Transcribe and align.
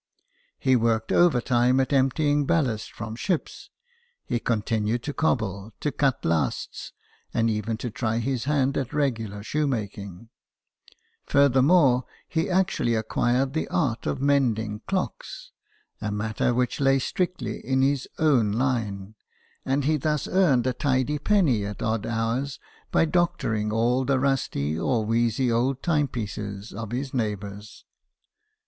He 0.57 0.75
worked 0.75 1.11
overtime 1.11 1.79
at 1.79 1.93
emptying 1.93 2.47
ballast 2.47 2.91
from 2.91 3.15
ships; 3.15 3.69
he 4.25 4.39
continued 4.39 5.03
to 5.03 5.13
cobble, 5.13 5.73
to 5.79 5.91
cut 5.91 6.25
lasts, 6.25 6.91
and 7.35 7.51
even 7.51 7.77
to 7.77 7.91
try 7.91 8.17
his 8.17 8.45
hand 8.45 8.77
at 8.77 8.93
regular 8.95 9.43
shoemaking; 9.43 10.29
furthermore, 11.23 12.05
he 12.27 12.49
actually 12.49 12.95
acquired 12.95 13.53
the 13.53 13.67
art 13.67 14.07
of 14.07 14.19
mending 14.19 14.79
clocks, 14.87 15.51
a 16.01 16.11
matter 16.11 16.51
which 16.51 16.81
lay 16.81 16.97
strictly 16.97 17.63
in 17.63 17.83
his 17.83 18.07
own 18.17 18.51
line, 18.53 19.13
and 19.65 19.83
he 19.85 19.97
thus 19.97 20.27
earned 20.27 20.65
a 20.65 20.73
tidy 20.73 21.19
penny 21.19 21.63
at 21.63 21.83
odd 21.83 22.07
hours 22.07 22.59
by 22.89 23.05
doctoring 23.05 23.71
all 23.71 24.03
the 24.03 24.17
rusty 24.19 24.79
or 24.79 25.05
wheezy 25.05 25.51
old 25.51 25.83
timepieces 25.83 26.71
of 26.73 26.79
all 26.79 26.87
his 26.97 27.13
neighbours. 27.13 27.85